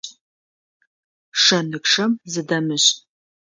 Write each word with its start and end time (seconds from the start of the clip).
Шэнычъэм 1.41 2.11
зыдэмышӏ. 2.31 2.91